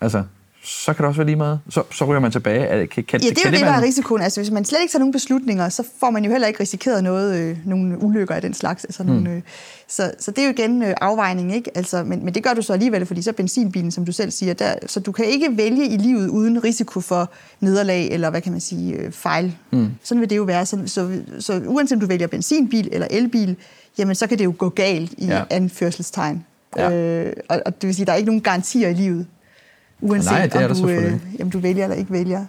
[0.00, 0.22] Altså,
[0.62, 1.60] så kan det også være lige meget.
[1.70, 2.80] Så, så ryger man tilbage.
[2.80, 4.22] Det- Kan, kan, Ja, det er kan jo det, der være- er risikoen.
[4.22, 7.04] Altså, hvis man slet ikke tager nogen beslutninger, så får man jo heller ikke risikeret
[7.04, 8.84] noget, øh, nogle ulykker af den slags.
[8.84, 9.12] Altså, Hmm.
[9.12, 9.40] nogle, øh,
[9.88, 11.70] så, så det er jo igen øh, afvejning, ikke?
[11.76, 14.30] Altså, men, men det gør du så alligevel, fordi så er benzinbilen, som du selv
[14.30, 18.40] siger, der, så du kan ikke vælge i livet uden risiko for nederlag, eller hvad
[18.40, 19.56] kan man sige, øh, fejl.
[19.72, 19.88] Mm.
[20.02, 20.66] Sådan vil det jo være.
[20.66, 23.56] Så, så, så uanset om du vælger benzinbil eller elbil,
[23.98, 25.42] jamen så kan det jo gå galt i Ja.
[25.50, 26.44] anførselstegn.
[26.76, 26.90] Ja.
[26.92, 29.26] Øh, og, og det vil sige, der er ikke nogen garantier i livet,
[30.00, 32.44] uanset Nej, det er om du, øh, jamen, du vælger eller ikke vælger.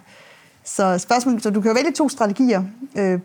[0.64, 2.62] Så, spørgsmålet, så du kan jo vælge to strategier.
[2.98, 3.20] Øh,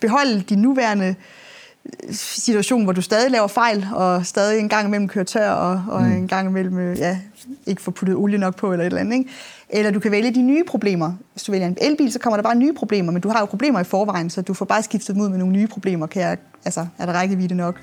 [0.00, 5.08] beholde din nuværende øh, situation, hvor du stadig laver fejl, og stadig en gang imellem
[5.08, 6.12] kører tør, og, og mm.
[6.12, 7.18] en gang imellem øh, ja,
[7.66, 9.18] ikke får puttet olie nok på, eller et eller andet.
[9.18, 9.30] Ikke?
[9.68, 11.12] Eller du kan vælge de nye problemer.
[11.32, 13.46] Hvis du vælger en elbil, så kommer der bare nye problemer, men du har jo
[13.46, 16.06] problemer i forvejen, så du får bare skiftet dem ud med nogle nye problemer.
[16.06, 17.80] Kan jeg, altså, er der rækkevidde nok?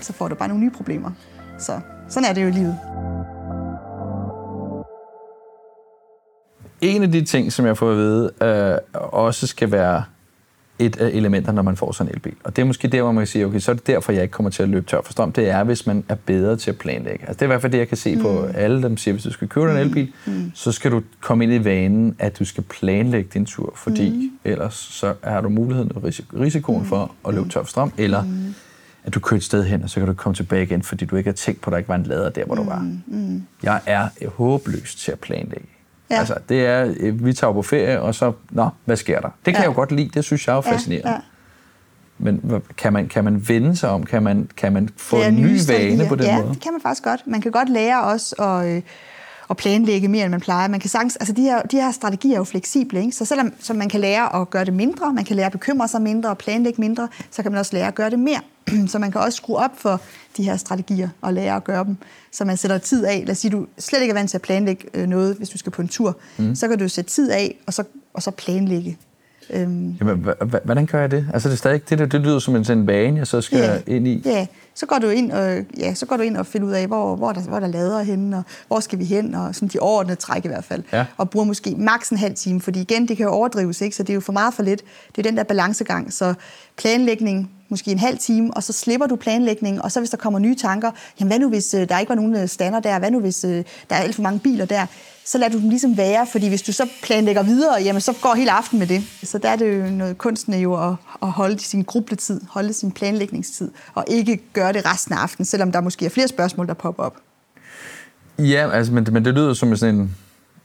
[0.00, 1.10] Så får du bare nogle nye problemer.
[1.58, 2.78] Så sådan er det jo i livet.
[6.80, 8.78] En af de ting, som jeg får at vide, øh,
[9.12, 10.02] også skal være
[10.78, 12.34] et af elementerne, når man får sådan en elbil.
[12.44, 14.22] Og det er måske der, hvor man kan sige, okay, så er det derfor, jeg
[14.22, 15.32] ikke kommer til at løbe tør for strøm.
[15.32, 17.20] Det er, hvis man er bedre til at planlægge.
[17.20, 18.22] Altså, det er i hvert fald det, jeg kan se mm.
[18.22, 19.72] på alle dem, siger, hvis du skal købe mm.
[19.72, 20.52] en elbil, mm.
[20.54, 24.50] så skal du komme ind i vanen, at du skal planlægge din tur, fordi mm.
[24.50, 26.02] ellers så har du muligheden og
[26.40, 28.54] risikoen for at løbe tør for strøm, eller mm.
[29.04, 31.16] at du kører et sted hen, og så kan du komme tilbage igen, fordi du
[31.16, 32.62] ikke har tænkt på, at der ikke var en lader der, hvor mm.
[32.62, 32.90] du var.
[33.06, 33.42] Mm.
[33.62, 35.68] Jeg er håbløs til at planlægge.
[36.10, 36.18] Ja.
[36.18, 39.28] Altså, det er, øh, vi tager på ferie, og så, nå, hvad sker der?
[39.28, 39.60] Det kan ja.
[39.60, 41.08] jeg jo godt lide, det synes jeg er fascinerende.
[41.08, 41.14] Ja.
[41.14, 41.20] Ja.
[42.18, 44.04] Men kan man, kan man vende sig om?
[44.04, 46.46] Kan man, kan man få en ny vane på den ja, måde?
[46.46, 47.26] Ja, det kan man faktisk godt.
[47.26, 48.82] Man kan godt lære også at, øh,
[49.50, 50.68] at planlægge mere, end man plejer.
[50.68, 53.12] Man kan sagtens, altså de, her, de her strategier er jo fleksible, ikke?
[53.12, 55.88] så selvom så man kan lære at gøre det mindre, man kan lære at bekymre
[55.88, 58.40] sig mindre og planlægge mindre, så kan man også lære at gøre det mere.
[58.88, 60.00] Så man kan også skrue op for
[60.36, 61.96] de her strategier og lære at gøre dem,
[62.32, 63.22] så man sætter tid af.
[63.26, 65.58] Lad os sige, du slet ikke er vant til at planlægge øh, noget, hvis du
[65.58, 66.16] skal på en tur.
[66.36, 66.54] Mm.
[66.54, 67.84] Så kan du sætte tid af, og så,
[68.14, 68.98] og så planlægge.
[69.50, 69.96] Øhm.
[70.00, 70.26] Jamen,
[70.64, 71.26] hvordan gør jeg det?
[71.32, 73.94] Altså det, er stadig, det, det lyder som en sådan vane, jeg så skal ja,
[73.94, 74.22] ind i.
[74.24, 76.86] Ja, så går du ind og, ja, så går du ind og finder ud af,
[76.86, 79.78] hvor, hvor, der, hvor der lader henne, og hvor skal vi hen, og sådan de
[79.78, 80.82] overordnede træk i hvert fald.
[80.92, 81.04] Ja.
[81.16, 83.96] Og bruger måske maks en halv time, fordi igen, det kan jo overdrives, ikke?
[83.96, 84.82] så det er jo for meget for lidt.
[85.16, 86.12] Det er den der balancegang.
[86.12, 86.34] Så
[86.76, 90.38] planlægning, måske en halv time, og så slipper du planlægningen, og så hvis der kommer
[90.38, 93.10] nye tanker, jamen hvad nu hvis øh, der ikke var nogen øh, stander der, hvad
[93.10, 94.86] nu hvis øh, der er alt for mange biler der,
[95.28, 98.34] så lader du dem ligesom være, fordi hvis du så planlægger videre, jamen så går
[98.34, 99.02] hele aften med det.
[99.22, 102.72] Så der er det jo noget kunsten er jo at, at holde sin grubletid, holde
[102.72, 106.66] sin planlægningstid, og ikke gøre det resten af aftenen, selvom der måske er flere spørgsmål,
[106.66, 107.16] der popper op.
[108.38, 110.16] Ja, altså, men, men det lyder som sådan en,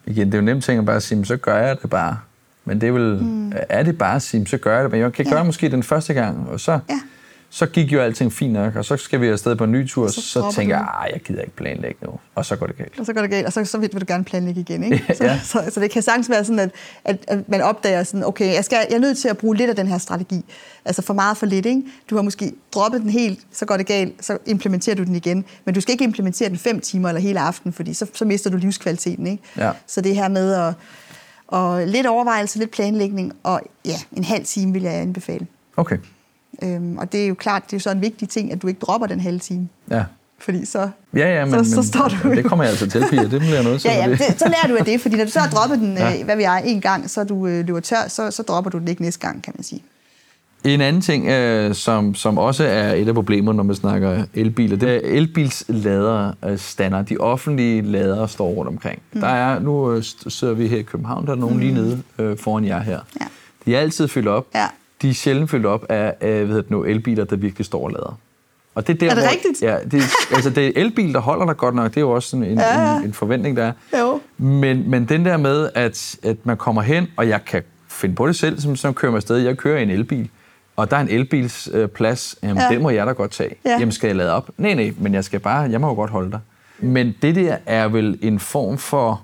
[0.06, 2.18] igen, det er jo nemt ting at bare sige, så gør jeg det bare.
[2.66, 3.54] Men det er vel, mm.
[3.70, 4.92] er det bare at sige, så gør jeg det.
[4.92, 5.32] Men jeg kan ja.
[5.32, 7.00] gøre det måske den første gang, og så, ja.
[7.54, 10.04] Så gik jo alting fint nok, og så skal vi afsted på en ny tur,
[10.04, 13.00] og så, så tænker jeg, jeg gider ikke planlægge nu, og så går det galt.
[13.00, 15.16] Og så går det galt, og så, så vil du gerne planlægge igen, ikke?
[15.18, 15.40] Så, ja.
[15.40, 16.72] så, så, så det kan sagtens være sådan, at,
[17.06, 19.70] at, at man opdager sådan, okay, jeg, skal, jeg er nødt til at bruge lidt
[19.70, 20.46] af den her strategi.
[20.86, 21.84] Altså for meget for lidt, ikke?
[22.10, 25.46] Du har måske droppet den helt, så går det galt, så implementerer du den igen.
[25.66, 28.50] Men du skal ikke implementere den fem timer eller hele aften, fordi så, så mister
[28.50, 29.44] du livskvaliteten, ikke?
[29.58, 29.72] Ja.
[29.88, 30.74] Så det her med at
[31.48, 35.48] og lidt overvejelse, lidt planlægning, og ja, en halv time vil jeg anbefale.
[35.78, 35.98] Okay.
[36.64, 38.68] Øhm, og det er jo klart, det er jo så en vigtig ting, at du
[38.68, 39.68] ikke dropper den halve time.
[39.92, 40.04] Ja.
[40.40, 42.30] Fordi så, ja, ja, men, så, så står du...
[42.36, 43.22] det kommer jeg altså til, Pia.
[43.22, 43.90] Det bliver noget til.
[43.92, 45.98] ja, ja, det, så lærer du af det, fordi når du så har droppet den,
[45.98, 46.20] ja.
[46.20, 48.78] øh, hvad vi er, en gang, så du øh, løber tør, så, så dropper du
[48.78, 49.84] den ikke næste gang, kan man sige.
[50.64, 54.78] En anden ting, øh, som, som også er et af problemerne, når man snakker elbiler,
[54.78, 57.06] det er elbilslader standard.
[57.06, 59.02] De offentlige lader står rundt omkring.
[59.14, 59.22] Mm.
[59.22, 61.62] Der er, nu øh, sidder vi her i København, der er nogen mm.
[61.62, 63.00] lige nede øh, foran jer her.
[63.22, 63.26] Ja.
[63.66, 64.48] De er altid fyldt op.
[64.56, 64.68] Ja.
[65.04, 67.92] De er sjældent fyldt op af, af hvad det nu, elbiler, der virkelig står og
[67.92, 68.20] lader.
[68.76, 69.62] Og det er, der, er det hvor, rigtigt?
[69.62, 70.04] Ja, det,
[70.36, 71.92] altså det er elbil, der holder dig godt nok.
[71.92, 74.00] Det er jo også sådan en, ja, en, en forventning, der er.
[74.00, 74.22] Jo.
[74.38, 78.28] Men, men den der med, at, at man kommer hen, og jeg kan finde på
[78.28, 79.38] det selv, som så kører mig afsted.
[79.38, 80.30] Jeg kører i en elbil
[80.76, 82.76] og der er en elbilsplads, øh, jamen ja.
[82.76, 83.56] den må jeg da godt tage.
[83.66, 83.72] Ja.
[83.80, 84.50] Jamen skal jeg lade op?
[84.58, 86.40] Nej, nej, men jeg skal bare, jeg må jo godt holde dig.
[86.80, 89.22] Men det der er vel en form for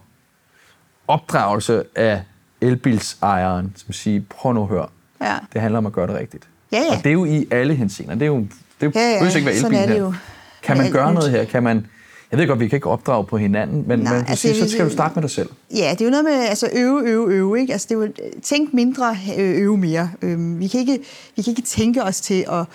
[1.08, 2.22] opdragelse af
[2.62, 4.88] elbilsejeren, som siger, prøv nu at høre,
[5.21, 5.38] ja.
[5.53, 6.47] det handler om at gøre det rigtigt.
[6.71, 6.97] Ja, ja.
[6.97, 8.13] Og det er jo i alle henseender.
[8.13, 8.47] Det er jo,
[8.82, 9.36] det er ja, ja.
[9.36, 10.13] ikke være elbil her.
[10.63, 11.45] Kan man gøre noget her?
[11.45, 11.86] Kan man
[12.32, 14.71] jeg ved godt, vi kan ikke opdrage på hinanden, men, Nej, men altså, siger, så
[14.71, 15.49] skal du starte med dig selv.
[15.75, 17.60] Ja, det er jo noget med altså, øve, øve, øve.
[17.60, 17.73] Ikke?
[17.73, 20.12] Altså, det er jo, tænk mindre, øve mere.
[20.21, 20.99] Øhm, vi, kan ikke,
[21.36, 22.65] vi kan ikke tænke os til at,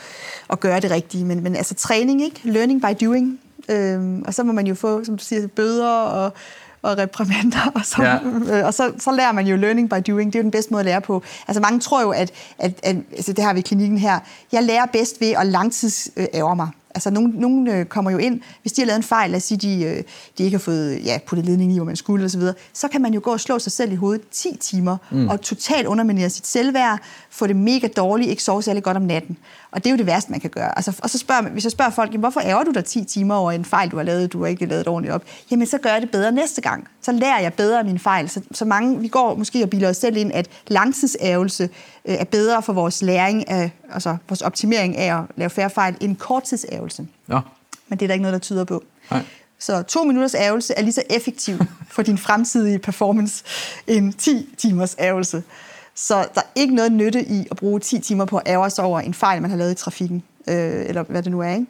[0.50, 2.40] at gøre det rigtige, men, men altså træning, ikke?
[2.44, 3.40] learning by doing.
[3.68, 6.32] Øhm, og så må man jo få, som du siger, bøder og,
[6.84, 8.18] og reprimander, og, så, ja.
[8.58, 10.32] øh, og så, så lærer man jo learning by doing.
[10.32, 11.22] Det er jo den bedste måde at lære på.
[11.48, 14.18] Altså mange tror jo, at, at, at altså, det har vi i klinikken her,
[14.52, 16.68] jeg lærer bedst ved at langtidsære mig.
[16.94, 19.42] Altså, nogen, nogen øh, kommer jo ind, hvis de har lavet en fejl, lad os
[19.42, 20.02] sige, de, øh,
[20.38, 23.02] de ikke har fået ja, puttet ledning i, hvor man skulle, osv., så, så kan
[23.02, 25.28] man jo gå og slå sig selv i hovedet 10 timer, mm.
[25.28, 26.98] og totalt underminere sit selvværd,
[27.30, 29.36] få det mega dårligt, ikke sove særlig godt om natten.
[29.70, 30.78] Og det er jo det værste, man kan gøre.
[30.78, 33.34] Altså, og så spørger, hvis jeg spørger folk, jamen, hvorfor ærger du dig 10 timer
[33.34, 35.22] over en fejl, du har lavet, du har ikke lavet ordentligt op?
[35.50, 36.88] Jamen, så gør jeg det bedre næste gang.
[37.04, 38.28] Så lærer jeg bedre af min fejl.
[38.28, 41.68] Så, så mange, vi går måske og bilder os selv ind, at langtidsævelse
[42.04, 45.96] øh, er bedre for vores læring, af, altså vores optimering af at lave færre fejl,
[46.00, 47.06] end korttidsævelse.
[47.28, 47.40] Ja.
[47.88, 48.84] Men det er der ikke noget, der tyder på.
[49.10, 49.22] Nej.
[49.58, 51.58] Så to minutters ævelse er lige så effektiv
[51.90, 53.44] for din fremtidige performance
[53.86, 55.42] end 10 timers ævelse.
[55.94, 59.00] Så der er ikke noget nytte i at bruge 10 timer på at sig over
[59.00, 61.66] en fejl, man har lavet i trafikken, øh, eller hvad det nu er, ikke?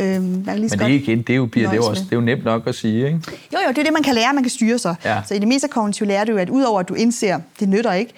[0.00, 2.04] Øhm, man kan lige Men det er, igen, det er, jo, det, er jo også,
[2.04, 3.20] det er jo nemt nok at sige, ikke?
[3.52, 4.94] Jo, jo, det er det, man kan lære, man kan styre sig.
[5.04, 5.22] Ja.
[5.26, 8.12] Så i det meste kognitive lærer du, at udover at du indser, det nytter ikke,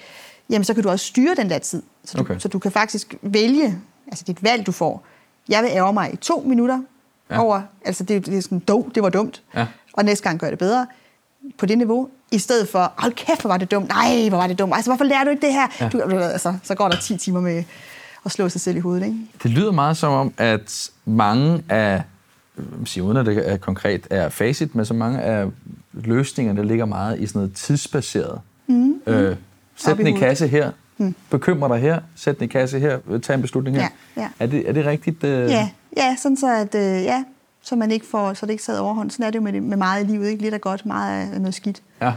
[0.49, 1.83] jamen så kan du også styre den der tid.
[2.05, 2.39] Så du, okay.
[2.39, 5.05] så du kan faktisk vælge, altså et valg, du får.
[5.49, 6.81] Jeg vil ære mig i to minutter
[7.29, 7.39] ja.
[7.39, 9.65] over, altså det, det er sådan, dog, det var dumt, ja.
[9.93, 10.87] og næste gang gør det bedre.
[11.57, 13.89] På det niveau, I stedet for, hold kæft, hvor var det dumt.
[13.89, 14.73] Nej, hvor var det dumt.
[14.75, 15.67] Altså, hvorfor lærer du ikke det her?
[15.81, 15.89] Ja.
[15.89, 17.63] Du, altså, så går der 10 timer med
[18.25, 19.05] at slå sig selv i hovedet.
[19.05, 19.17] Ikke?
[19.43, 22.03] Det lyder meget som om, at mange af,
[22.85, 25.47] siger, uden at det er konkret er facit, men så mange af
[25.93, 28.41] løsningerne ligger meget i sådan noget tidsbaseret.
[28.67, 29.01] Mm.
[29.07, 29.35] Øh,
[29.75, 31.15] sæt den i kasse her, mm.
[31.29, 33.87] bekymre dig her, sæt den i kasse her, tag en beslutning her.
[34.17, 34.29] Ja, ja.
[34.39, 35.23] Er, det, er det rigtigt?
[35.23, 35.49] Øh...
[35.49, 37.23] Ja, ja, sådan så, at, øh, ja,
[37.61, 39.11] så man ikke får, så det ikke sad overhånd.
[39.11, 40.41] Sådan er det jo med, med meget i livet, ikke?
[40.41, 41.81] Lidt er godt, meget er noget skidt.
[42.01, 42.13] Ja.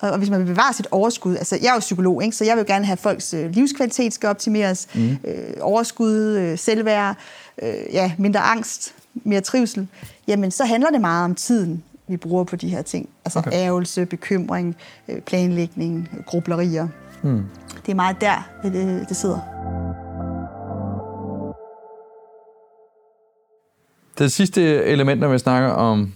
[0.00, 2.36] Og, hvis man vil bevare sit overskud, altså jeg er jo psykolog, ikke?
[2.36, 5.10] så jeg vil gerne have, at folks øh, livskvalitet skal optimeres, mm.
[5.24, 7.16] øh, overskud, øh, selvværd,
[7.62, 9.88] øh, ja, mindre angst, mere trivsel,
[10.28, 13.08] jamen så handler det meget om tiden, vi bruger på de her ting.
[13.24, 13.52] Altså okay.
[13.52, 14.76] ærgelse, bekymring,
[15.08, 16.88] øh, planlægning, grublerier.
[17.22, 17.44] Mm.
[17.86, 19.40] Det er meget der, det, det sidder.
[24.18, 26.12] Det sidste element, når vi snakker om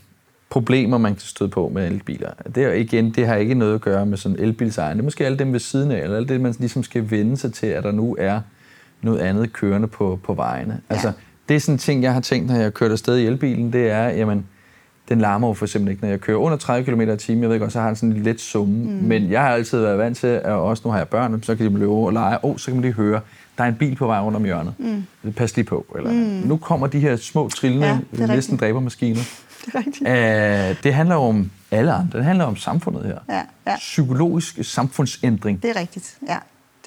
[0.53, 3.81] problemer, man kan støde på med elbiler, det er igen, det har ikke noget at
[3.81, 4.97] gøre med sådan elbilsejeren.
[4.97, 7.37] Det er måske alle dem ved siden af, eller alt det, man ligesom skal vende
[7.37, 8.41] sig til, at der nu er
[9.03, 10.81] noget andet kørende på, på vejene.
[10.91, 10.95] Ja.
[10.95, 11.12] Altså,
[11.49, 13.91] det er sådan en ting, jeg har tænkt, når jeg kørt afsted i elbilen, det
[13.91, 14.47] er, jamen,
[15.09, 17.43] den larmer jo for eksempel ikke, når jeg kører under 30 km i timen.
[17.43, 18.75] Jeg ved godt, så har den sådan en let summe.
[18.75, 18.91] Mm.
[18.91, 21.67] Men jeg har altid været vant til, at også nu har jeg børn, så kan
[21.67, 22.38] de løbe og lege.
[22.38, 23.21] Og oh, så kan man lige høre,
[23.59, 24.75] der er en bil på vej rundt om hjørnet.
[24.79, 25.33] Mm.
[25.33, 25.87] Pas lige på.
[25.97, 26.19] Eller, mm.
[26.49, 29.21] Nu kommer de her små trillende, ja, næsten dræbermaskiner.
[29.65, 30.09] Det er rigtigt.
[30.09, 32.19] Æh, det handler jo om alle andre.
[32.19, 33.19] Det handler om samfundet her.
[33.37, 33.77] Ja, ja.
[33.77, 35.62] Psykologisk samfundsændring.
[35.62, 36.37] Det er rigtigt, ja.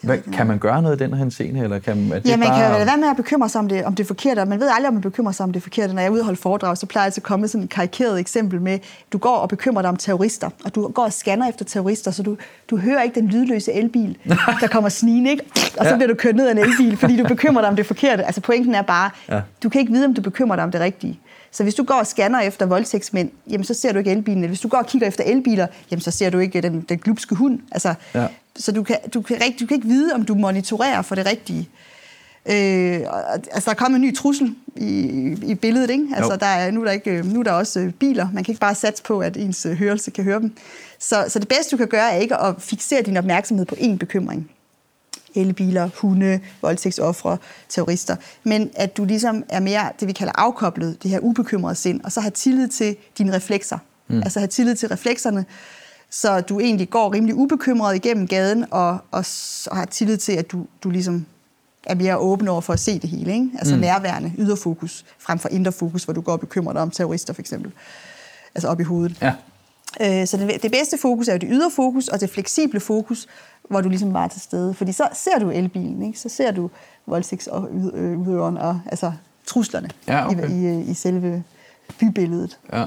[0.01, 1.63] Hvad, kan man gøre noget i den her scene?
[1.63, 2.60] Eller kan, er det ja, man bare...
[2.60, 4.45] kan jo være med at bekymre sig om det, om det forkerte.
[4.45, 5.93] Man ved aldrig, om man bekymrer sig om det forkerte.
[5.93, 7.63] Når jeg er ude og holde foredrag, så plejer jeg altid at komme med sådan
[7.63, 8.79] et karikeret eksempel med,
[9.13, 12.23] du går og bekymrer dig om terrorister, og du går og scanner efter terrorister, så
[12.23, 12.38] du,
[12.69, 14.17] du hører ikke den lydløse elbil,
[14.62, 15.43] der kommer snigende, ikke?
[15.77, 15.95] og så ja.
[15.95, 18.23] bliver du kørt ned af en elbil, fordi du bekymrer dig om det forkerte.
[18.23, 19.41] Altså pointen er bare, ja.
[19.63, 21.19] du kan ikke vide, om du bekymrer dig om det rigtige.
[21.51, 24.43] Så hvis du går og scanner efter voldtægtsmænd, jamen så ser du ikke elbilen.
[24.43, 27.36] Hvis du går og kigger efter elbiler, jamen så ser du ikke den, den glupske
[27.36, 27.60] hund.
[27.71, 28.27] Altså, ja.
[28.55, 31.69] Så du kan, du, kan, du kan ikke vide, om du monitorerer for det rigtige.
[32.45, 33.01] Øh,
[33.51, 34.91] altså, der er kommet en ny trussel i,
[35.43, 36.07] i billedet, ikke?
[36.15, 38.29] Altså, der er, nu, er der ikke, nu er der også øh, biler.
[38.33, 40.55] Man kan ikke bare satse på, at ens øh, hørelse kan høre dem.
[40.99, 43.97] Så, så det bedste, du kan gøre, er ikke at fixere din opmærksomhed på én
[43.97, 44.51] bekymring
[45.35, 47.37] elbiler, hunde, voldtægtsoffre,
[47.69, 52.01] terrorister, men at du ligesom er mere det, vi kalder afkoblet, det her ubekymrede sind,
[52.03, 53.77] og så har tillid til dine reflekser.
[54.07, 54.17] Mm.
[54.17, 55.45] Altså have tillid til reflekserne,
[56.09, 59.25] så du egentlig går rimelig ubekymret igennem gaden, og, og,
[59.67, 61.25] og har tillid til, at du, du ligesom
[61.85, 63.33] er mere åben over for at se det hele.
[63.33, 63.49] Ikke?
[63.57, 63.81] Altså mm.
[63.81, 67.41] nærværende, yderfokus, frem for indre fokus, hvor du går og bekymrer dig om terrorister for
[67.41, 67.71] eksempel.
[68.55, 69.17] Altså op i hovedet.
[69.21, 69.33] Ja.
[70.01, 73.27] Øh, så det, det bedste fokus er jo det ydre fokus, og det fleksible fokus,
[73.69, 74.73] hvor du ligesom bare er til stede.
[74.73, 76.19] Fordi så ser du elbilen, ikke?
[76.19, 76.69] så ser du
[77.05, 79.11] voldtægtsudøveren og altså
[79.45, 80.49] truslerne ja, okay.
[80.49, 81.43] i, i, i selve
[81.99, 82.57] bybilledet.
[82.73, 82.85] Ja.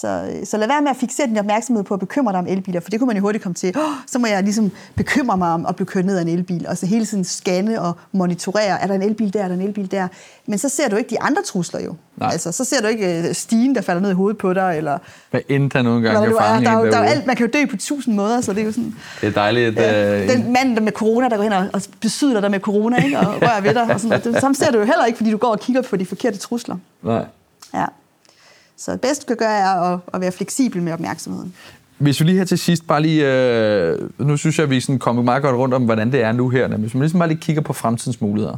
[0.00, 2.80] Så, så lad være med at fixere din opmærksomhed på at bekymre dig om elbiler,
[2.80, 3.76] for det kunne man jo hurtigt komme til.
[3.76, 6.66] Oh, så må jeg ligesom bekymre mig om at blive kørt ned af en elbil,
[6.68, 9.60] og så hele tiden scanne og monitorere, er der en elbil der, er der en
[9.60, 10.08] elbil der.
[10.46, 11.94] Men så ser du ikke de andre trusler jo.
[12.16, 12.30] Nej.
[12.32, 14.98] Altså, så ser du ikke øh, stigen, der falder ned i hovedet på dig, eller...
[15.30, 17.46] Hvad end der nogle gange kan fange er, der, er, der er alt, man kan
[17.46, 18.94] jo dø på tusind måder, så det er jo sådan...
[19.20, 19.76] Det er dejligt.
[19.76, 20.28] Ja, øh...
[20.28, 23.18] Den mand der med corona, der går hen og, og besyder dig med corona, ikke?
[23.18, 23.94] og rører ved dig.
[23.94, 25.96] Og sådan, det, samme ser du jo heller ikke, fordi du går og kigger på
[25.96, 26.76] de forkerte trusler.
[27.02, 27.24] Nej.
[27.74, 27.84] Ja.
[28.76, 31.54] Så det bedste, du kan gøre, er at, at være fleksibel med opmærksomheden.
[31.98, 34.96] Hvis vi lige her til sidst bare lige, øh, nu synes jeg, at vi er
[35.00, 36.68] kommet meget godt rundt om, hvordan det er nu her.
[36.68, 38.56] Hvis man ligesom bare lige kigger på fremtidens muligheder,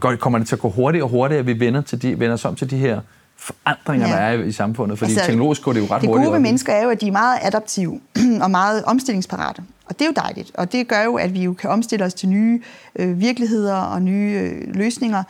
[0.00, 2.44] kommer det til at gå hurtigere og hurtigere, at vi vender, til de, vender os
[2.44, 3.00] om til de her
[3.36, 4.14] forandringer, ja.
[4.14, 4.98] der er i samfundet?
[4.98, 6.12] Fordi altså, teknologisk går det jo ret hurtigt.
[6.12, 8.00] Det gode ved mennesker er jo, at de er meget adaptive
[8.44, 9.62] og meget omstillingsparate.
[9.84, 10.50] Og det er jo dejligt.
[10.54, 12.62] Og det gør jo, at vi jo kan omstille os til nye
[12.96, 15.22] øh, virkeligheder og nye øh, løsninger,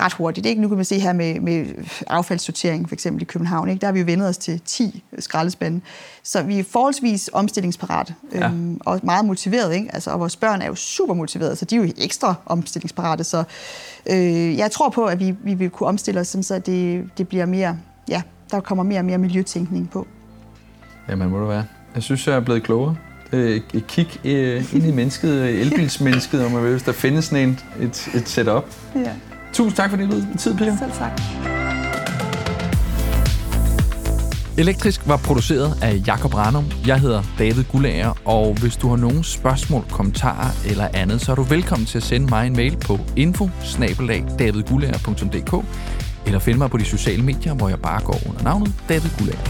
[0.00, 0.46] ret hurtigt.
[0.46, 0.62] Ikke?
[0.62, 1.66] Nu kan man se her med, med
[2.06, 3.80] affaldssortering, for eksempel i København, ikke?
[3.80, 5.80] der har vi jo vendet os til 10 skraldespande.
[6.22, 8.46] Så vi er forholdsvis omstillingsparate ja.
[8.46, 9.74] øhm, og meget motiveret.
[9.74, 9.94] Ikke?
[9.94, 13.24] Altså, og vores børn er jo super motiverede, så de er jo ekstra omstillingsparate.
[13.24, 13.44] Så
[14.10, 17.46] øh, jeg tror på, at vi, vi vil kunne omstille os, så det, det bliver
[17.46, 17.78] mere,
[18.08, 20.06] ja, der kommer mere og mere miljøtænkning på.
[21.08, 21.64] Jamen, må du være.
[21.94, 22.96] Jeg synes, jeg er blevet klogere
[23.32, 27.60] et kig øh, ind i mennesket, elbilsmennesket, om man vil, hvis der findes sådan en,
[27.80, 28.64] et, et setup.
[28.94, 29.12] Ja.
[29.52, 30.76] Tusind tak for din tid, Pia.
[30.76, 31.20] Selv tak.
[34.58, 36.64] Elektrisk var produceret af Jakob Ranum.
[36.86, 41.36] Jeg hedder David Gullager, og hvis du har nogle spørgsmål, kommentarer eller andet, så er
[41.36, 43.50] du velkommen til at sende mig en mail på info
[46.26, 49.40] eller finde mig på de sociale medier, hvor jeg bare går under navnet David Gullager.